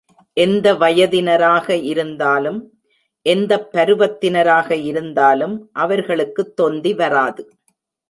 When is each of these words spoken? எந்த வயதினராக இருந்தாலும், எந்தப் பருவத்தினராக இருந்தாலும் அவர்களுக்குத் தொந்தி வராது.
எந்த 0.37 0.73
வயதினராக 0.73 1.75
இருந்தாலும், 1.83 2.59
எந்தப் 3.25 3.69
பருவத்தினராக 3.73 4.71
இருந்தாலும் 4.83 5.69
அவர்களுக்குத் 5.73 6.55
தொந்தி 6.55 6.93
வராது. 6.93 7.43